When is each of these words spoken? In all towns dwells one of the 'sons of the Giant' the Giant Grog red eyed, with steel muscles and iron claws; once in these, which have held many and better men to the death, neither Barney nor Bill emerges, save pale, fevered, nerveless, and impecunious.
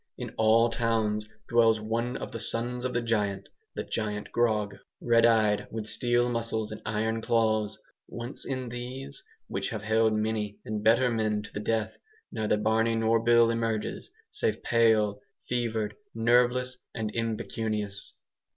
In 0.17 0.33
all 0.35 0.71
towns 0.71 1.29
dwells 1.47 1.79
one 1.79 2.17
of 2.17 2.31
the 2.31 2.39
'sons 2.39 2.85
of 2.85 2.93
the 2.95 3.03
Giant' 3.03 3.49
the 3.75 3.83
Giant 3.83 4.31
Grog 4.31 4.77
red 4.99 5.27
eyed, 5.27 5.67
with 5.69 5.85
steel 5.85 6.27
muscles 6.27 6.71
and 6.71 6.81
iron 6.87 7.21
claws; 7.21 7.79
once 8.07 8.43
in 8.43 8.69
these, 8.69 9.21
which 9.45 9.69
have 9.69 9.83
held 9.83 10.13
many 10.13 10.57
and 10.65 10.83
better 10.83 11.11
men 11.11 11.43
to 11.43 11.53
the 11.53 11.59
death, 11.59 11.97
neither 12.31 12.57
Barney 12.57 12.95
nor 12.95 13.19
Bill 13.23 13.51
emerges, 13.51 14.09
save 14.31 14.63
pale, 14.63 15.21
fevered, 15.47 15.95
nerveless, 16.15 16.77
and 16.95 17.11
impecunious. 17.13 18.15